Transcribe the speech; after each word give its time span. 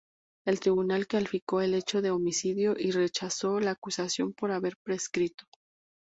El 0.47 0.59
Tribunal 0.59 1.05
calificó 1.05 1.61
el 1.61 1.75
hecho 1.75 2.01
de 2.01 2.09
homicidio 2.09 2.73
y 2.75 2.89
rechazó 2.89 3.59
la 3.59 3.69
acusación 3.79 4.33
por 4.33 4.51
haber 4.51 4.73
prescrito. 4.83 5.45